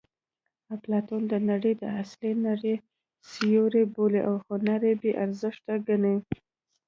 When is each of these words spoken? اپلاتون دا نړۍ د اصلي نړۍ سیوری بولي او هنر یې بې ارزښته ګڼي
اپلاتون 0.75 1.21
دا 1.31 1.37
نړۍ 1.51 1.73
د 1.81 1.83
اصلي 2.01 2.31
نړۍ 2.47 2.75
سیوری 3.31 3.83
بولي 3.93 4.21
او 4.29 4.35
هنر 4.47 4.81
یې 4.89 4.93
بې 5.01 5.11
ارزښته 5.23 5.73
ګڼي 5.87 6.15